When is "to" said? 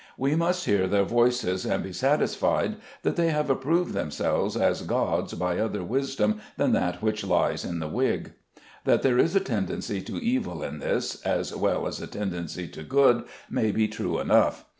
10.01-10.17, 12.69-12.81